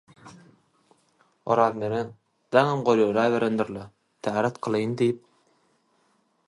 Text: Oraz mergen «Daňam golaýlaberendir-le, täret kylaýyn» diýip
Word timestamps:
Oraz 1.55 1.75
mergen 1.83 2.09
«Daňam 2.57 2.81
golaýlaberendir-le, 2.89 3.85
täret 4.29 4.61
kylaýyn» 4.69 4.99
diýip 5.03 5.23